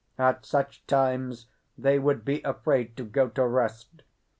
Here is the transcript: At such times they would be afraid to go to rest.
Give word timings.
At 0.17 0.47
such 0.47 0.83
times 0.87 1.45
they 1.77 1.99
would 1.99 2.25
be 2.25 2.41
afraid 2.41 2.97
to 2.97 3.03
go 3.03 3.27
to 3.29 3.45
rest. 3.45 4.01